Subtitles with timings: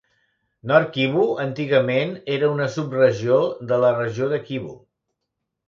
[0.69, 3.39] North Kivu antigament era una subregió
[3.73, 4.77] de la regió de Kivu.